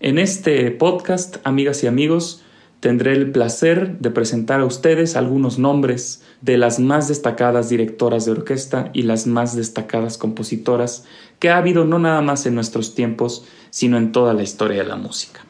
En 0.00 0.18
este 0.18 0.70
podcast, 0.70 1.38
amigas 1.42 1.82
y 1.82 1.88
amigos, 1.88 2.44
tendré 2.78 3.14
el 3.14 3.32
placer 3.32 3.98
de 3.98 4.12
presentar 4.12 4.60
a 4.60 4.64
ustedes 4.64 5.16
algunos 5.16 5.58
nombres 5.58 6.22
de 6.40 6.56
las 6.56 6.78
más 6.78 7.08
destacadas 7.08 7.68
directoras 7.68 8.24
de 8.24 8.30
orquesta 8.30 8.90
y 8.92 9.02
las 9.02 9.26
más 9.26 9.56
destacadas 9.56 10.16
compositoras 10.16 11.04
que 11.40 11.50
ha 11.50 11.56
habido 11.56 11.84
no 11.84 11.98
nada 11.98 12.20
más 12.20 12.46
en 12.46 12.54
nuestros 12.54 12.94
tiempos, 12.94 13.44
sino 13.70 13.96
en 13.96 14.12
toda 14.12 14.34
la 14.34 14.44
historia 14.44 14.84
de 14.84 14.88
la 14.88 14.94
música. 14.94 15.40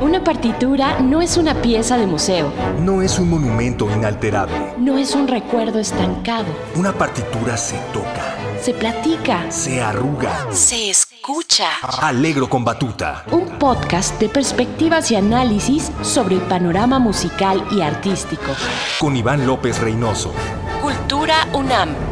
Una 0.00 0.22
partitura 0.22 1.00
no 1.00 1.20
es 1.20 1.36
una 1.36 1.60
pieza 1.60 1.98
de 1.98 2.06
museo. 2.06 2.52
No 2.80 3.02
es 3.02 3.18
un 3.18 3.30
monumento 3.30 3.90
inalterable. 3.90 4.54
No 4.78 4.96
es 4.96 5.16
un 5.16 5.26
recuerdo 5.26 5.80
estancado. 5.80 6.46
Una 6.76 6.92
partitura 6.92 7.56
se 7.56 7.76
toca. 7.92 8.37
Se 8.60 8.74
platica. 8.74 9.50
Se 9.50 9.80
arruga. 9.80 10.52
Se 10.52 10.90
escucha. 10.90 11.68
Alegro 12.00 12.48
con 12.48 12.64
Batuta. 12.64 13.24
Un 13.30 13.58
podcast 13.58 14.18
de 14.20 14.28
perspectivas 14.28 15.10
y 15.10 15.16
análisis 15.16 15.92
sobre 16.02 16.36
el 16.36 16.40
panorama 16.42 16.98
musical 16.98 17.64
y 17.70 17.80
artístico. 17.82 18.52
Con 18.98 19.16
Iván 19.16 19.46
López 19.46 19.80
Reynoso. 19.80 20.32
Cultura 20.82 21.46
UNAM. 21.52 22.07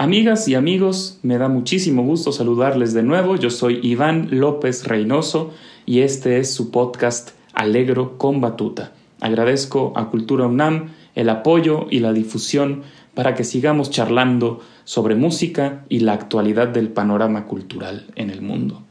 Amigas 0.00 0.48
y 0.48 0.54
amigos, 0.54 1.18
me 1.22 1.36
da 1.36 1.48
muchísimo 1.48 2.02
gusto 2.02 2.32
saludarles 2.32 2.94
de 2.94 3.02
nuevo. 3.02 3.36
Yo 3.36 3.50
soy 3.50 3.80
Iván 3.82 4.28
López 4.30 4.86
Reynoso 4.86 5.52
y 5.84 6.00
este 6.00 6.38
es 6.38 6.54
su 6.54 6.70
podcast 6.70 7.32
Alegro 7.52 8.16
con 8.16 8.40
Batuta. 8.40 8.94
Agradezco 9.20 9.92
a 9.96 10.08
Cultura 10.08 10.46
UNAM 10.46 10.88
el 11.14 11.28
apoyo 11.28 11.86
y 11.90 11.98
la 11.98 12.14
difusión 12.14 12.80
para 13.12 13.34
que 13.34 13.44
sigamos 13.44 13.90
charlando 13.90 14.60
sobre 14.84 15.16
música 15.16 15.84
y 15.90 16.00
la 16.00 16.14
actualidad 16.14 16.68
del 16.68 16.88
panorama 16.88 17.44
cultural 17.44 18.06
en 18.16 18.30
el 18.30 18.40
mundo. 18.40 18.82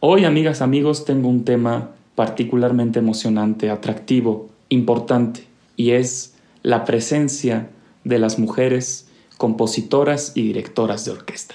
Hoy, 0.00 0.24
amigas, 0.24 0.62
amigos, 0.62 1.04
tengo 1.04 1.28
un 1.28 1.44
tema 1.44 1.90
particularmente 2.14 3.00
emocionante, 3.00 3.68
atractivo, 3.68 4.48
importante, 4.70 5.44
y 5.76 5.90
es 5.90 6.36
la 6.62 6.86
presencia 6.86 7.68
de 8.04 8.18
las 8.18 8.38
mujeres 8.38 9.08
compositoras 9.44 10.32
y 10.34 10.40
directoras 10.40 11.04
de 11.04 11.10
orquesta. 11.10 11.54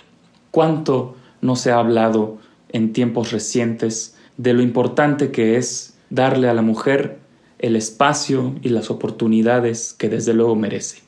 ¿Cuánto 0.52 1.16
no 1.42 1.56
se 1.56 1.72
ha 1.72 1.80
hablado 1.80 2.38
en 2.72 2.94
tiempos 2.94 3.31
recientes 3.31 4.16
de 4.38 4.54
lo 4.54 4.62
importante 4.62 5.31
que 5.31 5.58
es 5.58 5.98
darle 6.12 6.50
a 6.50 6.54
la 6.54 6.62
mujer 6.62 7.18
el 7.58 7.76
espacio 7.76 8.54
y 8.62 8.70
las 8.70 8.92
oportunidades 8.92 9.96
que 9.98 10.08
desde 10.08 10.36
luego 10.36 10.56
merece? 10.56 11.00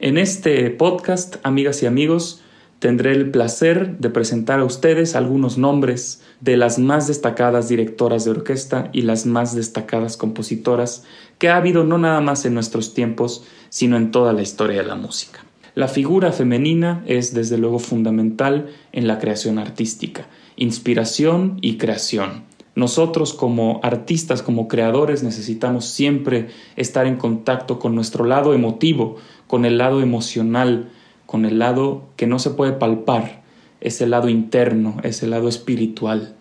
En 0.00 0.18
este 0.18 0.68
podcast, 0.70 1.36
amigas 1.44 1.84
y 1.84 1.86
amigos, 1.86 2.42
tendré 2.80 3.12
el 3.12 3.30
placer 3.30 3.96
de 3.98 4.10
presentar 4.10 4.58
a 4.58 4.64
ustedes 4.64 5.14
algunos 5.14 5.58
nombres 5.58 6.22
de 6.40 6.56
las 6.56 6.80
más 6.80 7.06
destacadas 7.06 7.68
directoras 7.68 8.24
de 8.24 8.32
orquesta 8.32 8.90
y 8.92 9.02
las 9.02 9.26
más 9.26 9.54
destacadas 9.54 10.16
compositoras 10.16 11.04
que 11.38 11.50
ha 11.50 11.56
habido 11.56 11.84
no 11.84 11.98
nada 11.98 12.20
más 12.20 12.44
en 12.46 12.54
nuestros 12.54 12.94
tiempos, 12.94 13.44
sino 13.68 13.96
en 13.96 14.10
toda 14.10 14.32
la 14.32 14.42
historia 14.42 14.82
de 14.82 14.88
la 14.88 14.96
música. 14.96 15.46
La 15.76 15.88
figura 15.88 16.32
femenina 16.32 17.04
es 17.06 17.34
desde 17.34 17.58
luego 17.58 17.78
fundamental 17.78 18.68
en 18.92 19.06
la 19.06 19.18
creación 19.18 19.58
artística, 19.58 20.26
inspiración 20.56 21.58
y 21.60 21.76
creación. 21.76 22.44
Nosotros 22.74 23.34
como 23.34 23.80
artistas, 23.82 24.40
como 24.40 24.68
creadores, 24.68 25.22
necesitamos 25.22 25.84
siempre 25.84 26.46
estar 26.76 27.06
en 27.06 27.16
contacto 27.16 27.78
con 27.78 27.94
nuestro 27.94 28.24
lado 28.24 28.54
emotivo, 28.54 29.16
con 29.46 29.66
el 29.66 29.76
lado 29.76 30.00
emocional, 30.00 30.88
con 31.26 31.44
el 31.44 31.58
lado 31.58 32.04
que 32.16 32.26
no 32.26 32.38
se 32.38 32.52
puede 32.52 32.72
palpar, 32.72 33.42
ese 33.82 34.06
lado 34.06 34.30
interno, 34.30 34.96
ese 35.02 35.26
lado 35.26 35.46
espiritual. 35.46 36.36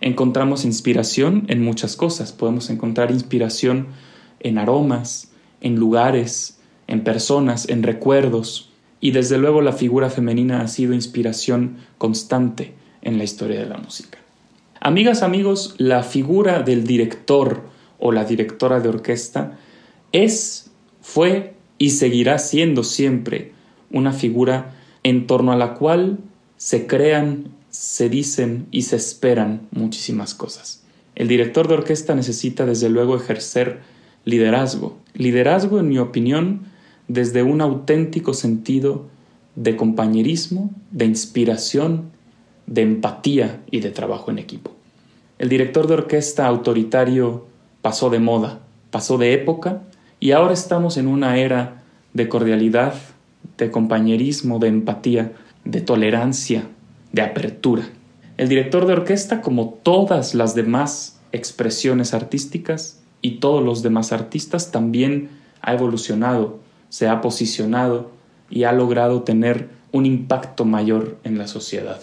Encontramos 0.00 0.64
inspiración 0.64 1.44
en 1.48 1.62
muchas 1.62 1.94
cosas, 1.94 2.32
podemos 2.32 2.70
encontrar 2.70 3.10
inspiración 3.10 3.88
en 4.40 4.56
aromas, 4.56 5.30
en 5.60 5.76
lugares, 5.76 6.58
en 6.86 7.04
personas, 7.04 7.68
en 7.68 7.82
recuerdos, 7.82 8.67
y 9.00 9.12
desde 9.12 9.38
luego 9.38 9.60
la 9.60 9.72
figura 9.72 10.10
femenina 10.10 10.60
ha 10.60 10.68
sido 10.68 10.94
inspiración 10.94 11.76
constante 11.98 12.74
en 13.02 13.18
la 13.18 13.24
historia 13.24 13.60
de 13.60 13.66
la 13.66 13.78
música. 13.78 14.18
Amigas, 14.80 15.22
amigos, 15.22 15.74
la 15.78 16.02
figura 16.02 16.62
del 16.62 16.84
director 16.84 17.62
o 17.98 18.12
la 18.12 18.24
directora 18.24 18.80
de 18.80 18.88
orquesta 18.88 19.58
es, 20.12 20.70
fue 21.00 21.54
y 21.78 21.90
seguirá 21.90 22.38
siendo 22.38 22.84
siempre 22.84 23.52
una 23.90 24.12
figura 24.12 24.74
en 25.02 25.26
torno 25.26 25.52
a 25.52 25.56
la 25.56 25.74
cual 25.74 26.18
se 26.56 26.86
crean, 26.86 27.52
se 27.70 28.08
dicen 28.08 28.66
y 28.70 28.82
se 28.82 28.96
esperan 28.96 29.62
muchísimas 29.70 30.34
cosas. 30.34 30.82
El 31.14 31.28
director 31.28 31.66
de 31.66 31.74
orquesta 31.74 32.14
necesita 32.14 32.66
desde 32.66 32.88
luego 32.88 33.16
ejercer 33.16 33.80
liderazgo. 34.24 34.98
Liderazgo, 35.14 35.80
en 35.80 35.88
mi 35.88 35.98
opinión, 35.98 36.66
desde 37.08 37.42
un 37.42 37.60
auténtico 37.60 38.34
sentido 38.34 39.06
de 39.56 39.76
compañerismo, 39.76 40.70
de 40.90 41.06
inspiración, 41.06 42.10
de 42.66 42.82
empatía 42.82 43.60
y 43.70 43.80
de 43.80 43.90
trabajo 43.90 44.30
en 44.30 44.38
equipo. 44.38 44.72
El 45.38 45.48
director 45.48 45.86
de 45.86 45.94
orquesta 45.94 46.46
autoritario 46.46 47.46
pasó 47.82 48.10
de 48.10 48.20
moda, 48.20 48.60
pasó 48.90 49.18
de 49.18 49.32
época 49.32 49.82
y 50.20 50.32
ahora 50.32 50.52
estamos 50.52 50.96
en 50.96 51.06
una 51.06 51.38
era 51.38 51.82
de 52.12 52.28
cordialidad, 52.28 52.94
de 53.56 53.70
compañerismo, 53.70 54.58
de 54.58 54.68
empatía, 54.68 55.32
de 55.64 55.80
tolerancia, 55.80 56.64
de 57.12 57.22
apertura. 57.22 57.88
El 58.36 58.48
director 58.48 58.86
de 58.86 58.92
orquesta, 58.92 59.40
como 59.40 59.70
todas 59.82 60.34
las 60.34 60.54
demás 60.54 61.20
expresiones 61.32 62.14
artísticas 62.14 63.00
y 63.20 63.38
todos 63.40 63.64
los 63.64 63.82
demás 63.82 64.12
artistas, 64.12 64.70
también 64.70 65.30
ha 65.60 65.74
evolucionado 65.74 66.58
se 66.88 67.08
ha 67.08 67.20
posicionado 67.20 68.10
y 68.50 68.64
ha 68.64 68.72
logrado 68.72 69.22
tener 69.22 69.68
un 69.92 70.06
impacto 70.06 70.64
mayor 70.64 71.18
en 71.24 71.38
la 71.38 71.46
sociedad. 71.46 72.00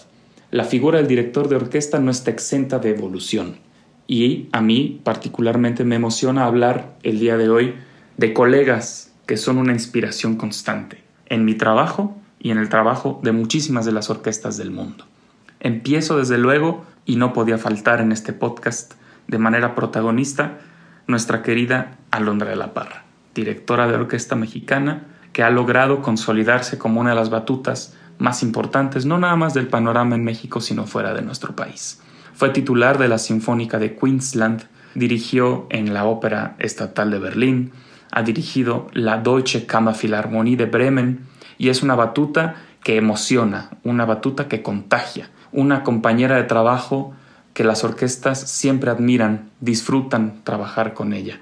La 0.52 0.64
figura 0.64 1.00
del 1.00 1.08
director 1.08 1.50
de 1.50 1.56
orquesta 1.56 2.00
no 2.00 2.12
está 2.12 2.32
exenta 2.32 2.80
de 2.80 2.92
evolución. 2.92 3.58
Y 4.08 4.48
a 4.52 4.62
mí 4.62 5.02
particularmente 5.04 5.84
me 5.84 5.96
emociona 5.96 6.46
hablar 6.46 6.96
el 7.04 7.20
día 7.20 7.38
de 7.38 7.50
hoy 7.50 7.76
de 8.18 8.34
colegas 8.34 9.12
que 9.26 9.38
son 9.38 9.58
una 9.58 9.74
inspiración 9.74 10.36
constante 10.36 11.04
en 11.26 11.44
mi 11.46 11.56
trabajo 11.56 12.16
y 12.40 12.52
en 12.52 12.60
el 12.60 12.70
trabajo 12.70 13.20
de 13.24 13.32
muchísimas 13.32 13.86
de 13.86 13.92
las 13.92 14.12
orquestas 14.12 14.58
del 14.58 14.70
mundo. 14.70 15.06
Empiezo 15.60 16.18
desde 16.18 16.38
luego, 16.38 16.86
y 17.08 17.16
no 17.16 17.34
podía 17.34 17.58
faltar 17.58 18.02
en 18.02 18.12
este 18.12 18.34
podcast 18.34 18.94
de 19.28 19.40
manera 19.40 19.74
protagonista, 19.74 20.60
nuestra 21.08 21.42
querida 21.42 21.98
Alondra 22.12 22.50
de 22.50 22.56
la 22.56 22.74
Parra 22.74 23.05
directora 23.36 23.88
de 23.88 23.96
orquesta 23.96 24.36
mexicana, 24.36 25.04
que 25.34 25.44
ha 25.44 25.50
logrado 25.50 26.02
consolidarse 26.02 26.78
como 26.78 27.02
una 27.02 27.12
de 27.12 27.18
las 27.18 27.30
batutas 27.30 27.94
más 28.18 28.42
importantes, 28.42 29.06
no 29.06 29.20
nada 29.20 29.36
más 29.36 29.54
del 29.54 29.68
panorama 29.68 30.16
en 30.16 30.24
México, 30.24 30.62
sino 30.62 30.88
fuera 30.88 31.14
de 31.14 31.22
nuestro 31.22 31.56
país. 31.56 32.02
Fue 32.34 32.50
titular 32.50 32.98
de 32.98 33.10
la 33.10 33.18
Sinfónica 33.18 33.78
de 33.78 33.96
Queensland, 33.96 34.64
dirigió 34.96 35.68
en 35.70 35.94
la 35.94 36.06
Ópera 36.06 36.56
Estatal 36.60 37.12
de 37.12 37.20
Berlín, 37.20 37.72
ha 38.12 38.24
dirigido 38.24 38.88
la 38.94 39.18
Deutsche 39.18 39.66
Kammerphilharmonie 39.66 40.56
de 40.56 40.66
Bremen 40.66 41.26
y 41.58 41.70
es 41.70 41.84
una 41.84 41.96
batuta 41.96 42.56
que 42.82 42.96
emociona, 42.96 43.72
una 43.84 44.06
batuta 44.06 44.48
que 44.48 44.62
contagia, 44.62 45.30
una 45.52 45.84
compañera 45.84 46.38
de 46.38 46.44
trabajo 46.44 47.14
que 47.54 47.64
las 47.64 47.84
orquestas 47.84 48.40
siempre 48.40 48.92
admiran, 48.92 49.50
disfrutan 49.60 50.42
trabajar 50.44 50.94
con 50.94 51.12
ella. 51.12 51.40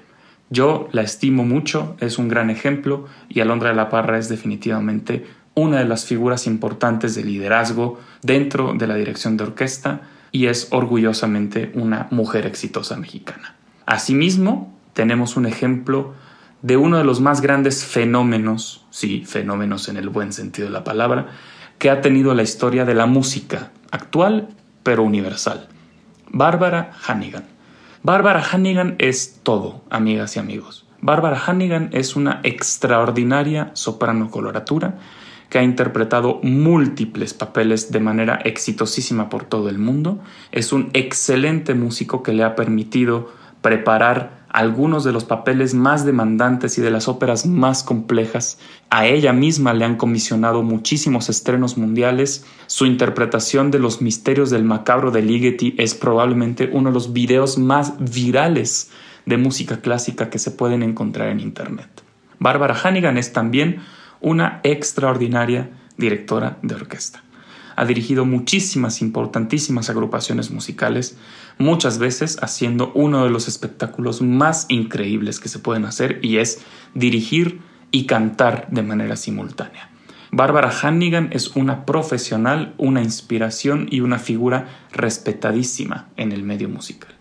Yo 0.50 0.88
la 0.92 1.02
estimo 1.02 1.44
mucho, 1.44 1.96
es 2.00 2.18
un 2.18 2.28
gran 2.28 2.50
ejemplo 2.50 3.06
y 3.28 3.40
Alondra 3.40 3.70
de 3.70 3.76
la 3.76 3.88
Parra 3.88 4.18
es 4.18 4.28
definitivamente 4.28 5.26
una 5.54 5.78
de 5.78 5.84
las 5.84 6.04
figuras 6.04 6.46
importantes 6.46 7.14
de 7.14 7.24
liderazgo 7.24 8.00
dentro 8.22 8.74
de 8.74 8.86
la 8.86 8.96
dirección 8.96 9.36
de 9.36 9.44
orquesta 9.44 10.02
y 10.32 10.46
es 10.46 10.68
orgullosamente 10.70 11.70
una 11.74 12.08
mujer 12.10 12.44
exitosa 12.46 12.96
mexicana. 12.96 13.54
Asimismo, 13.86 14.76
tenemos 14.92 15.36
un 15.36 15.46
ejemplo 15.46 16.14
de 16.62 16.76
uno 16.76 16.98
de 16.98 17.04
los 17.04 17.20
más 17.20 17.40
grandes 17.40 17.84
fenómenos, 17.84 18.84
sí, 18.90 19.24
fenómenos 19.24 19.88
en 19.88 19.96
el 19.96 20.08
buen 20.08 20.32
sentido 20.32 20.66
de 20.66 20.72
la 20.72 20.82
palabra, 20.82 21.28
que 21.78 21.90
ha 21.90 22.00
tenido 22.00 22.34
la 22.34 22.42
historia 22.42 22.84
de 22.84 22.94
la 22.94 23.06
música 23.06 23.70
actual 23.90 24.48
pero 24.82 25.02
universal, 25.02 25.68
Bárbara 26.30 26.92
Hannigan. 27.06 27.53
Barbara 28.06 28.44
Hannigan 28.52 28.96
es 28.98 29.40
todo, 29.42 29.82
amigas 29.88 30.36
y 30.36 30.38
amigos. 30.38 30.84
Barbara 31.00 31.42
Hannigan 31.46 31.88
es 31.94 32.16
una 32.16 32.40
extraordinaria 32.42 33.70
soprano 33.72 34.30
coloratura 34.30 34.98
que 35.48 35.56
ha 35.56 35.62
interpretado 35.62 36.38
múltiples 36.42 37.32
papeles 37.32 37.92
de 37.92 38.00
manera 38.00 38.34
exitosísima 38.44 39.30
por 39.30 39.46
todo 39.46 39.70
el 39.70 39.78
mundo. 39.78 40.20
Es 40.52 40.74
un 40.74 40.90
excelente 40.92 41.72
músico 41.72 42.22
que 42.22 42.34
le 42.34 42.44
ha 42.44 42.54
permitido 42.56 43.32
preparar 43.64 44.44
algunos 44.50 45.04
de 45.04 45.12
los 45.12 45.24
papeles 45.24 45.72
más 45.72 46.04
demandantes 46.04 46.76
y 46.76 46.82
de 46.82 46.90
las 46.90 47.08
óperas 47.08 47.46
más 47.46 47.82
complejas. 47.82 48.58
A 48.90 49.06
ella 49.06 49.32
misma 49.32 49.72
le 49.72 49.86
han 49.86 49.96
comisionado 49.96 50.62
muchísimos 50.62 51.30
estrenos 51.30 51.78
mundiales. 51.78 52.44
Su 52.66 52.84
interpretación 52.84 53.70
de 53.70 53.78
los 53.78 54.02
misterios 54.02 54.50
del 54.50 54.64
macabro 54.64 55.10
de 55.10 55.22
Ligeti 55.22 55.74
es 55.78 55.94
probablemente 55.94 56.68
uno 56.70 56.90
de 56.90 56.94
los 56.94 57.14
videos 57.14 57.56
más 57.56 57.94
virales 57.98 58.90
de 59.24 59.38
música 59.38 59.80
clásica 59.80 60.28
que 60.28 60.38
se 60.38 60.50
pueden 60.50 60.82
encontrar 60.82 61.30
en 61.30 61.40
Internet. 61.40 61.88
Barbara 62.38 62.76
Hannigan 62.80 63.16
es 63.16 63.32
también 63.32 63.78
una 64.20 64.60
extraordinaria 64.62 65.70
directora 65.96 66.58
de 66.60 66.74
orquesta. 66.74 67.24
Ha 67.76 67.84
dirigido 67.84 68.24
muchísimas 68.24 69.02
importantísimas 69.02 69.90
agrupaciones 69.90 70.50
musicales, 70.50 71.16
muchas 71.58 71.98
veces 71.98 72.38
haciendo 72.42 72.92
uno 72.94 73.24
de 73.24 73.30
los 73.30 73.48
espectáculos 73.48 74.22
más 74.22 74.66
increíbles 74.68 75.40
que 75.40 75.48
se 75.48 75.58
pueden 75.58 75.84
hacer 75.84 76.20
y 76.22 76.38
es 76.38 76.62
dirigir 76.94 77.60
y 77.90 78.06
cantar 78.06 78.68
de 78.70 78.82
manera 78.82 79.16
simultánea. 79.16 79.90
Barbara 80.30 80.72
Hannigan 80.82 81.28
es 81.30 81.54
una 81.54 81.86
profesional, 81.86 82.74
una 82.76 83.02
inspiración 83.02 83.86
y 83.90 84.00
una 84.00 84.18
figura 84.18 84.66
respetadísima 84.92 86.08
en 86.16 86.32
el 86.32 86.42
medio 86.42 86.68
musical. 86.68 87.14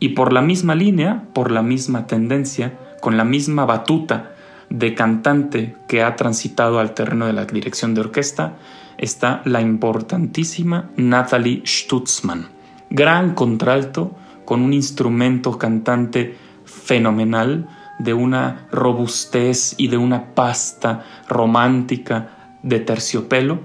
Y 0.00 0.10
por 0.10 0.32
la 0.32 0.42
misma 0.42 0.74
línea, 0.74 1.28
por 1.34 1.52
la 1.52 1.62
misma 1.62 2.08
tendencia, 2.08 2.76
con 3.00 3.16
la 3.16 3.24
misma 3.24 3.64
batuta 3.64 4.34
de 4.70 4.94
cantante 4.94 5.76
que 5.86 6.02
ha 6.02 6.16
transitado 6.16 6.78
al 6.78 6.94
terreno 6.94 7.26
de 7.26 7.32
la 7.32 7.44
dirección 7.44 7.94
de 7.94 8.02
orquesta, 8.02 8.56
está 8.98 9.42
la 9.44 9.60
importantísima 9.60 10.90
Natalie 10.96 11.62
Stutzmann. 11.64 12.48
Gran 12.90 13.34
contralto 13.34 14.12
con 14.44 14.62
un 14.62 14.72
instrumento 14.72 15.58
cantante 15.58 16.36
fenomenal, 16.64 17.68
de 17.98 18.14
una 18.14 18.68
robustez 18.70 19.74
y 19.76 19.88
de 19.88 19.96
una 19.96 20.34
pasta 20.34 21.04
romántica 21.28 22.56
de 22.62 22.80
terciopelo, 22.80 23.60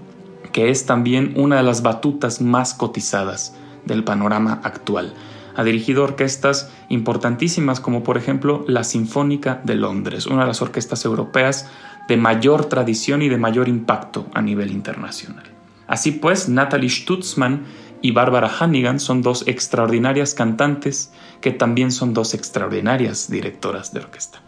que 0.52 0.70
es 0.70 0.86
también 0.86 1.34
una 1.36 1.58
de 1.58 1.64
las 1.64 1.84
batutas 1.84 2.42
más 2.42 2.74
cotizadas 2.74 3.56
del 3.86 4.04
panorama 4.04 4.60
actual. 4.64 5.14
Ha 5.56 5.64
dirigido 5.64 6.04
orquestas 6.04 6.72
importantísimas 6.90 7.80
como 7.80 8.04
por 8.04 8.18
ejemplo 8.18 8.66
la 8.68 8.84
Sinfónica 8.84 9.62
de 9.64 9.76
Londres, 9.76 10.26
una 10.26 10.42
de 10.42 10.48
las 10.48 10.62
orquestas 10.62 11.06
europeas 11.06 11.70
de 12.08 12.18
mayor 12.18 12.66
tradición 12.66 13.22
y 13.22 13.30
de 13.30 13.38
mayor 13.38 13.68
impacto 13.68 14.28
a 14.34 14.42
nivel 14.42 14.72
internacional. 14.72 15.46
Así 15.88 16.12
pues, 16.12 16.50
Natalie 16.50 16.90
Stutzmann 16.90 17.64
y 18.02 18.12
Barbara 18.12 18.50
Hannigan 18.50 19.00
son 19.00 19.22
dos 19.22 19.48
extraordinarias 19.48 20.34
cantantes 20.34 21.12
que 21.42 21.52
también 21.52 21.92
son 21.92 22.14
dos 22.14 22.34
extraordinarias 22.34 23.30
directoras 23.30 23.94
de 23.94 24.00
orquesta. 24.00 24.42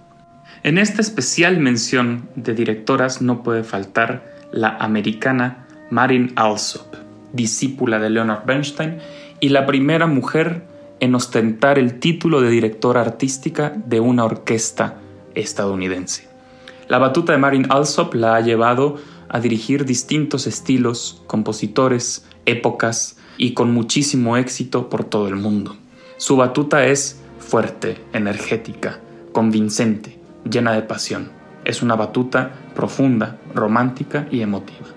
En 0.63 0.77
esta 0.77 1.01
especial 1.01 1.59
mención 1.59 2.27
de 2.35 2.53
directoras 2.53 3.21
no 3.21 3.43
puede 3.43 3.63
faltar 3.63 4.35
la 4.51 4.77
americana 4.77 5.67
Marin 5.91 6.33
Alsop, 6.35 6.95
discípula 7.33 7.99
de 7.99 8.09
Leonard 8.09 8.45
Bernstein 8.45 8.97
y 9.39 9.49
la 9.49 9.65
primera 9.65 10.07
mujer 10.07 10.63
en 10.99 11.15
ostentar 11.15 11.77
el 11.77 11.99
título 11.99 12.41
de 12.41 12.49
directora 12.49 13.01
artística 13.01 13.73
de 13.85 13.99
una 13.99 14.25
orquesta 14.25 14.97
estadounidense. 15.33 16.27
La 16.87 16.99
batuta 16.99 17.31
de 17.31 17.37
Marin 17.37 17.65
Alsop 17.69 18.13
la 18.13 18.35
ha 18.35 18.41
llevado 18.41 18.97
a 19.29 19.39
dirigir 19.39 19.85
distintos 19.85 20.47
estilos, 20.47 21.23
compositores, 21.27 22.25
épocas 22.45 23.17
y 23.37 23.53
con 23.53 23.71
muchísimo 23.71 24.37
éxito 24.37 24.89
por 24.89 25.03
todo 25.03 25.27
el 25.27 25.35
mundo. 25.35 25.75
Su 26.17 26.37
batuta 26.37 26.85
es 26.85 27.19
fuerte, 27.39 27.97
energética, 28.13 28.99
convincente, 29.31 30.19
llena 30.49 30.73
de 30.73 30.83
pasión. 30.83 31.31
Es 31.65 31.81
una 31.81 31.95
batuta 31.95 32.51
profunda, 32.75 33.39
romántica 33.53 34.27
y 34.31 34.41
emotiva. 34.41 34.87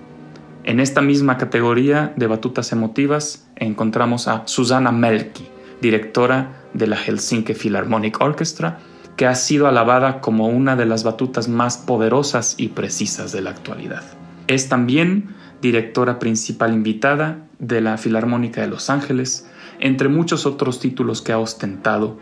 En 0.64 0.80
esta 0.80 1.00
misma 1.00 1.38
categoría 1.38 2.12
de 2.16 2.26
batutas 2.26 2.72
emotivas 2.72 3.48
encontramos 3.56 4.28
a 4.28 4.42
Susanna 4.46 4.92
Melki, 4.92 5.48
directora 5.80 6.62
de 6.74 6.86
la 6.86 6.96
Helsinki 6.96 7.54
Philharmonic 7.54 8.20
Orchestra, 8.20 8.78
que 9.16 9.26
ha 9.26 9.34
sido 9.34 9.66
alabada 9.66 10.20
como 10.20 10.48
una 10.48 10.76
de 10.76 10.86
las 10.86 11.02
batutas 11.04 11.48
más 11.48 11.76
poderosas 11.76 12.54
y 12.56 12.68
precisas 12.68 13.32
de 13.32 13.40
la 13.40 13.50
actualidad. 13.50 14.04
Es 14.46 14.68
también 14.68 15.34
directora 15.60 16.18
principal 16.18 16.72
invitada 16.72 17.46
de 17.58 17.80
la 17.80 17.98
Filarmónica 17.98 18.60
de 18.60 18.68
Los 18.68 18.90
Ángeles, 18.90 19.48
entre 19.80 20.08
muchos 20.08 20.46
otros 20.46 20.80
títulos 20.80 21.22
que 21.22 21.32
ha 21.32 21.38
ostentado 21.38 22.18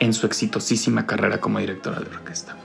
en 0.00 0.12
su 0.14 0.26
exitosísima 0.26 1.06
carrera 1.06 1.40
como 1.40 1.58
directora 1.58 2.00
de 2.00 2.06
orquesta. 2.06 2.56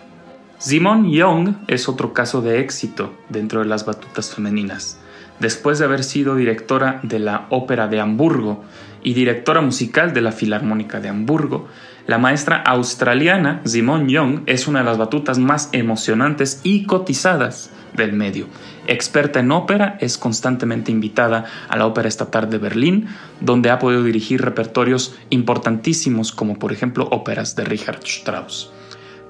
Simone 0.59 1.11
Young 1.11 1.55
es 1.67 1.89
otro 1.89 2.13
caso 2.13 2.41
de 2.41 2.61
éxito 2.61 3.13
dentro 3.27 3.59
de 3.59 3.65
las 3.65 3.85
batutas 3.85 4.33
femeninas. 4.33 4.97
Después 5.39 5.79
de 5.79 5.85
haber 5.85 6.03
sido 6.03 6.35
directora 6.35 6.99
de 7.03 7.19
la 7.19 7.47
Ópera 7.49 7.87
de 7.87 7.99
Hamburgo 7.99 8.63
y 9.01 9.13
directora 9.13 9.61
musical 9.61 10.13
de 10.13 10.21
la 10.21 10.31
Filarmónica 10.31 10.99
de 10.99 11.09
Hamburgo, 11.09 11.67
la 12.05 12.17
maestra 12.17 12.57
australiana 12.57 13.61
Simone 13.63 14.11
Young 14.11 14.41
es 14.45 14.67
una 14.67 14.79
de 14.79 14.85
las 14.85 14.97
batutas 14.97 15.39
más 15.39 15.69
emocionantes 15.71 16.59
y 16.63 16.83
cotizadas 16.85 17.71
del 17.95 18.13
medio. 18.13 18.47
Experta 18.87 19.39
en 19.39 19.51
ópera, 19.51 19.97
es 20.01 20.17
constantemente 20.17 20.91
invitada 20.91 21.45
a 21.69 21.77
la 21.77 21.85
Ópera 21.85 22.09
Estatal 22.09 22.49
de 22.49 22.57
Berlín, 22.57 23.07
donde 23.39 23.69
ha 23.69 23.79
podido 23.79 24.03
dirigir 24.03 24.41
repertorios 24.41 25.15
importantísimos 25.29 26.31
como 26.31 26.59
por 26.59 26.73
ejemplo 26.73 27.07
óperas 27.11 27.55
de 27.55 27.63
Richard 27.63 27.99
Strauss. 28.03 28.71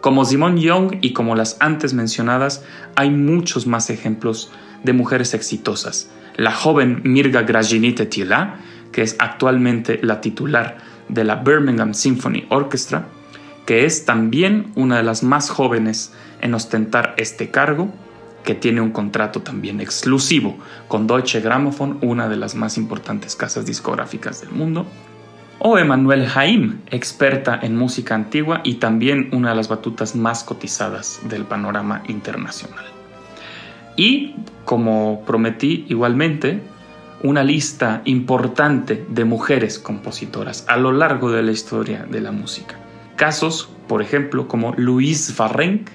Como 0.02 0.26
Simone 0.26 0.60
Young 0.60 0.98
y 1.02 1.14
como 1.14 1.36
las 1.36 1.58
antes 1.60 1.94
mencionadas, 1.94 2.64
hay 2.96 3.10
muchos 3.10 3.68
más 3.68 3.90
ejemplos 3.90 4.52
de 4.84 4.94
mujeres 4.94 5.34
exitosas. 5.34 6.10
La 6.36 6.52
joven 6.52 7.02
Mirga 7.04 7.44
Graginite 7.44 8.06
Tila, 8.06 8.60
que 8.92 9.02
es 9.02 9.16
actualmente 9.20 10.00
la 10.02 10.22
titular 10.22 10.78
de 11.10 11.24
la 11.24 11.36
Birmingham 11.36 11.94
Symphony 11.94 12.46
Orchestra, 12.50 13.08
que 13.66 13.86
es 13.86 14.06
también 14.06 14.72
una 14.76 14.98
de 14.98 15.04
las 15.04 15.24
más 15.24 15.50
jóvenes 15.50 16.14
en 16.42 16.54
ostentar 16.54 17.14
este 17.18 17.50
cargo, 17.50 17.94
que 18.44 18.56
tiene 18.56 18.82
un 18.82 18.92
contrato 18.92 19.42
también 19.42 19.80
exclusivo 19.80 20.58
con 20.88 21.08
Deutsche 21.08 21.40
Grammophon, 21.40 22.00
una 22.02 22.28
de 22.28 22.36
las 22.36 22.56
más 22.56 22.78
importantes 22.78 23.36
casas 23.36 23.66
discográficas 23.66 24.42
del 24.42 24.52
mundo, 24.52 24.86
o 25.60 25.78
Emanuel 25.78 26.28
Haim, 26.36 26.82
experta 26.92 27.58
en 27.62 27.78
música 27.78 28.16
antigua 28.16 28.60
y 28.66 28.76
también 28.76 29.30
una 29.32 29.52
de 29.52 29.56
las 29.56 29.70
batutas 29.70 30.14
más 30.14 30.44
cotizadas 30.44 31.22
del 31.30 31.46
panorama 31.46 32.04
internacional. 32.08 33.03
Y, 33.96 34.36
como 34.66 35.24
prometí 35.26 35.86
igualmente, 35.90 36.62
una 37.24 37.44
lista 37.44 38.02
importante 38.06 39.06
de 39.10 39.24
mujeres 39.24 39.80
compositoras 39.80 40.66
a 40.68 40.78
lo 40.78 40.92
largo 40.92 41.32
de 41.32 41.44
la 41.44 41.52
historia 41.52 42.06
de 42.10 42.20
la 42.20 42.32
música. 42.32 42.76
Casos, 43.16 43.70
por 43.88 44.02
ejemplo, 44.02 44.48
como 44.48 44.74
Louise 44.76 45.34
Varrenck, 45.38 45.90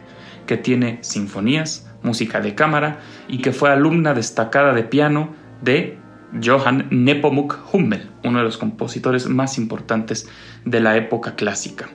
que 0.47 0.57
tiene 0.57 0.99
sinfonías, 1.03 1.89
música 2.03 2.41
de 2.41 2.55
cámara 2.55 3.01
y 3.29 3.39
que 3.39 3.53
fue 3.53 3.71
alumna 3.71 4.15
destacada 4.15 4.73
de 4.73 4.85
piano 4.85 5.35
de 5.61 5.99
Johann 6.43 6.87
Nepomuk 6.91 7.59
Hummel, 7.73 8.09
uno 8.25 8.39
de 8.39 8.45
los 8.45 8.57
compositores 8.57 9.29
más 9.29 9.59
importantes 9.59 10.29
de 10.65 10.81
la 10.81 10.97
época 10.97 11.35
clásica. 11.35 11.89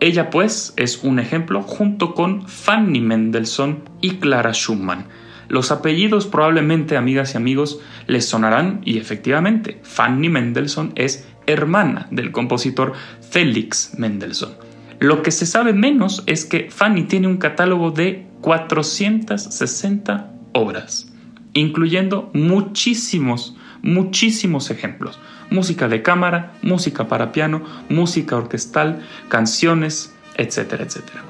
Ella 0.00 0.30
pues 0.30 0.72
es 0.76 1.02
un 1.02 1.18
ejemplo 1.18 1.62
junto 1.62 2.14
con 2.14 2.48
Fanny 2.48 3.00
Mendelssohn 3.00 3.82
y 4.00 4.16
Clara 4.16 4.52
Schumann, 4.52 5.06
los 5.50 5.72
apellidos 5.72 6.26
probablemente, 6.26 6.96
amigas 6.96 7.34
y 7.34 7.36
amigos, 7.36 7.80
les 8.06 8.24
sonarán 8.24 8.82
y 8.84 8.98
efectivamente, 8.98 9.80
Fanny 9.82 10.28
Mendelssohn 10.28 10.92
es 10.94 11.26
hermana 11.48 12.06
del 12.12 12.30
compositor 12.30 12.92
Felix 13.20 13.98
Mendelssohn. 13.98 14.52
Lo 15.00 15.22
que 15.22 15.32
se 15.32 15.46
sabe 15.46 15.72
menos 15.72 16.22
es 16.26 16.44
que 16.44 16.70
Fanny 16.70 17.02
tiene 17.02 17.26
un 17.26 17.38
catálogo 17.38 17.90
de 17.90 18.26
460 18.42 20.30
obras, 20.52 21.12
incluyendo 21.52 22.30
muchísimos, 22.32 23.56
muchísimos 23.82 24.70
ejemplos. 24.70 25.18
Música 25.50 25.88
de 25.88 26.02
cámara, 26.02 26.52
música 26.62 27.08
para 27.08 27.32
piano, 27.32 27.64
música 27.88 28.36
orquestal, 28.36 29.00
canciones, 29.28 30.14
etcétera, 30.36 30.84
etcétera. 30.84 31.24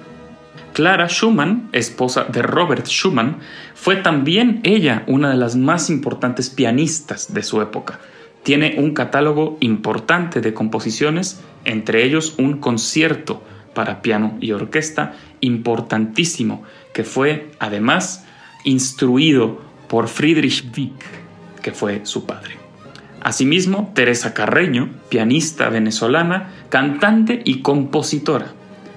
Clara 0.80 1.10
Schumann, 1.10 1.68
esposa 1.72 2.24
de 2.24 2.40
Robert 2.40 2.86
Schumann, 2.86 3.40
fue 3.74 3.96
también 3.96 4.60
ella 4.64 5.04
una 5.06 5.28
de 5.28 5.36
las 5.36 5.54
más 5.54 5.90
importantes 5.90 6.48
pianistas 6.48 7.34
de 7.34 7.42
su 7.42 7.60
época. 7.60 8.00
Tiene 8.44 8.76
un 8.78 8.94
catálogo 8.94 9.58
importante 9.60 10.40
de 10.40 10.54
composiciones, 10.54 11.42
entre 11.66 12.02
ellos 12.02 12.32
un 12.38 12.60
concierto 12.60 13.42
para 13.74 14.00
piano 14.00 14.38
y 14.40 14.52
orquesta 14.52 15.16
importantísimo, 15.40 16.62
que 16.94 17.04
fue 17.04 17.50
además 17.58 18.24
instruido 18.64 19.60
por 19.86 20.08
Friedrich 20.08 20.64
Wieck, 20.74 21.04
que 21.60 21.72
fue 21.72 22.06
su 22.06 22.24
padre. 22.24 22.54
Asimismo, 23.20 23.92
Teresa 23.94 24.32
Carreño, 24.32 24.88
pianista 25.10 25.68
venezolana, 25.68 26.54
cantante 26.70 27.42
y 27.44 27.60
compositora. 27.60 28.54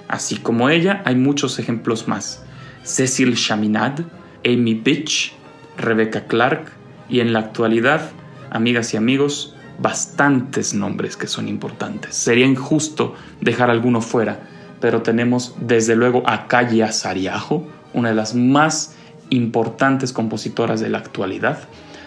Así 0.08 0.36
como 0.36 0.68
ella, 0.68 1.02
hay 1.04 1.16
muchos 1.16 1.58
ejemplos 1.58 2.08
más. 2.08 2.44
Cecil 2.82 3.36
Chaminade, 3.36 4.04
Amy 4.44 4.74
Bitch, 4.74 5.34
Rebecca 5.76 6.26
Clark 6.26 6.72
y 7.08 7.20
en 7.20 7.32
la 7.32 7.40
actualidad, 7.40 8.10
amigas 8.50 8.94
y 8.94 8.96
amigos, 8.96 9.56
bastantes 9.78 10.74
nombres 10.74 11.16
que 11.16 11.26
son 11.26 11.48
importantes. 11.48 12.14
Sería 12.14 12.46
injusto 12.46 13.14
dejar 13.40 13.70
alguno 13.70 14.00
fuera, 14.00 14.40
pero 14.80 15.02
tenemos 15.02 15.54
desde 15.60 15.96
luego 15.96 16.22
a 16.26 16.46
Calle 16.46 16.82
Azariajo, 16.82 17.66
una 17.92 18.10
de 18.10 18.14
las 18.14 18.34
más 18.34 18.96
importantes 19.30 20.12
compositoras 20.12 20.80
de 20.80 20.90
la 20.90 20.98
actualidad, 20.98 21.58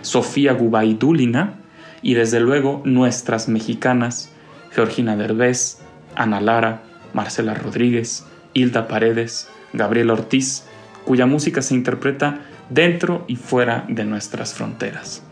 Sofía 0.02 0.54
Gubaidulina 0.54 1.56
y 2.02 2.14
desde 2.14 2.40
luego 2.40 2.82
nuestras 2.86 3.50
mexicanas, 3.50 4.32
Georgina 4.72 5.16
Derbez, 5.16 5.80
Ana 6.16 6.40
Lara, 6.40 6.84
Marcela 7.18 7.56
Rodríguez, 7.56 8.26
Hilda 8.54 8.88
Paredes, 8.88 9.50
Gabriel 9.74 10.12
Ortiz, 10.12 10.66
cuya 11.04 11.26
música 11.26 11.64
se 11.64 11.74
interpreta 11.74 12.42
dentro 12.70 13.26
y 13.28 13.38
fuera 13.38 13.86
de 13.90 14.06
nuestras 14.06 14.54
fronteras. 14.54 15.24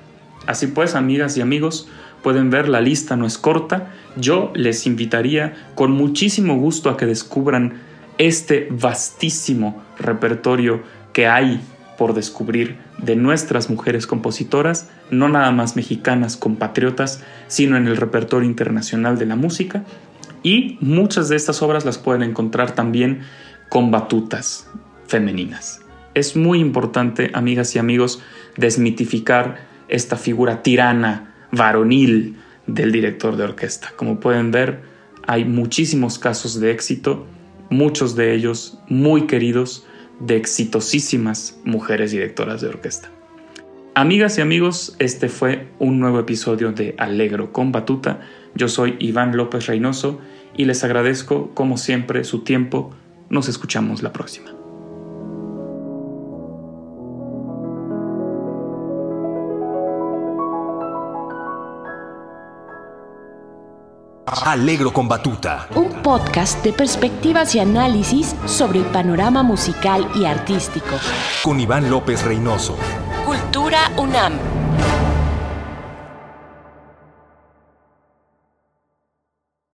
Así 0.47 0.65
pues, 0.65 0.95
amigas 0.95 1.37
y 1.37 1.41
amigos, 1.41 1.87
pueden 2.23 2.49
ver 2.49 2.69
la 2.69 2.81
lista 2.81 3.15
no 3.15 3.27
es 3.27 3.37
corta. 3.37 3.91
Yo 4.15 4.51
les 4.55 4.87
invitaría 4.87 5.53
con 5.75 5.91
muchísimo 5.91 6.57
gusto 6.57 6.89
a 6.89 6.97
que 6.97 7.05
descubran 7.05 7.81
este 8.17 8.67
vastísimo 8.71 9.83
repertorio 9.99 10.81
que 11.13 11.27
hay 11.27 11.61
por 11.99 12.15
descubrir 12.15 12.77
de 12.97 13.15
nuestras 13.15 13.69
mujeres 13.69 14.07
compositoras, 14.07 14.89
no 15.11 15.29
nada 15.29 15.51
más 15.51 15.75
mexicanas 15.75 16.35
compatriotas, 16.35 17.21
sino 17.47 17.77
en 17.77 17.85
el 17.85 17.97
repertorio 17.97 18.49
internacional 18.49 19.19
de 19.19 19.27
la 19.27 19.35
música. 19.35 19.83
Y 20.45 20.77
muchas 20.79 21.27
de 21.27 21.37
estas 21.37 21.63
obras 21.63 21.85
las 21.85 21.97
pueden 21.97 22.21
encontrar 22.21 22.75
también 22.75 23.21
con 23.67 23.89
batutas 23.89 24.69
femeninas. 25.07 25.81
Es 26.13 26.35
muy 26.35 26.59
importante, 26.59 27.31
amigas 27.33 27.75
y 27.75 27.79
amigos, 27.79 28.21
desmitificar 28.55 29.65
esta 29.87 30.17
figura 30.17 30.61
tirana, 30.61 31.33
varonil 31.51 32.35
del 32.67 32.91
director 32.91 33.37
de 33.37 33.43
orquesta. 33.43 33.91
Como 33.95 34.19
pueden 34.19 34.51
ver, 34.51 34.81
hay 35.25 35.45
muchísimos 35.45 36.19
casos 36.19 36.59
de 36.59 36.69
éxito, 36.69 37.25
muchos 37.71 38.15
de 38.15 38.35
ellos 38.35 38.77
muy 38.87 39.25
queridos, 39.25 39.87
de 40.19 40.35
exitosísimas 40.35 41.59
mujeres 41.65 42.11
directoras 42.11 42.61
de 42.61 42.67
orquesta. 42.67 43.09
Amigas 43.95 44.37
y 44.37 44.41
amigos, 44.41 44.95
este 44.99 45.27
fue 45.27 45.69
un 45.79 45.99
nuevo 45.99 46.19
episodio 46.19 46.71
de 46.71 46.93
Alegro 46.99 47.51
con 47.51 47.71
Batuta. 47.71 48.19
Yo 48.53 48.67
soy 48.67 48.95
Iván 48.99 49.35
López 49.35 49.65
Reynoso 49.65 50.21
y 50.57 50.65
les 50.65 50.83
agradezco 50.83 51.51
como 51.53 51.77
siempre 51.77 52.23
su 52.23 52.43
tiempo. 52.43 52.91
Nos 53.29 53.49
escuchamos 53.49 54.03
la 54.03 54.13
próxima. 54.13 54.51
Alegro 64.45 64.93
con 64.93 65.07
Batuta. 65.07 65.67
Un 65.75 65.89
podcast 66.01 66.63
de 66.63 66.71
perspectivas 66.71 67.55
y 67.55 67.59
análisis 67.59 68.35
sobre 68.45 68.79
el 68.79 68.85
panorama 68.85 69.43
musical 69.43 70.07
y 70.15 70.25
artístico. 70.25 70.95
Con 71.43 71.59
Iván 71.59 71.89
López 71.89 72.23
Reynoso. 72.23 72.77
Cultura 73.25 73.91
UNAM. 73.97 74.54